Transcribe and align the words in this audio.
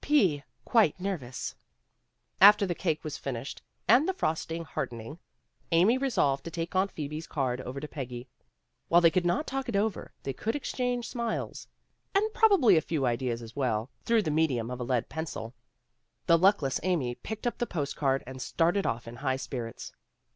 "P 0.03 0.41
quite 0.65 0.99
nervous." 0.99 1.53
After 2.41 2.65
the 2.65 2.73
cake 2.73 3.03
was 3.03 3.19
finished 3.19 3.61
and 3.87 4.07
the 4.09 4.15
frosting 4.15 4.63
hardening, 4.65 5.19
Amy 5.71 5.95
re 5.99 6.09
solved 6.09 6.43
to 6.45 6.49
take 6.49 6.73
Aunt 6.75 6.91
Phoebe's 6.91 7.27
card 7.27 7.61
over 7.61 7.79
to 7.79 7.87
Peggy. 7.87 8.27
While 8.87 9.01
they 9.01 9.11
could 9.11 9.27
not 9.27 9.45
talk 9.45 9.69
it 9.69 9.75
over, 9.75 10.11
they 10.23 10.33
could 10.33 10.55
exchange 10.55 11.07
smiles, 11.07 11.67
and 12.15 12.33
probably 12.33 12.77
a 12.77 12.81
few 12.81 13.03
124 13.03 13.11
PEGGY 13.11 13.27
RAYMOND'S 13.53 13.55
WAY 13.55 13.67
ideas 13.67 13.85
as 13.85 13.85
well, 13.85 13.91
through 14.03 14.23
the 14.23 14.35
medium 14.35 14.71
of 14.71 14.79
a 14.79 14.83
lead 14.83 15.07
pencil. 15.07 15.53
The 16.25 16.39
luckless 16.39 16.79
Amy 16.81 17.13
picked 17.13 17.45
up 17.45 17.59
the 17.59 17.67
post 17.67 17.95
card 17.95 18.23
and 18.25 18.41
started 18.41 18.87
off 18.87 19.07
in 19.07 19.17
high 19.17 19.35
spirits. 19.37 19.91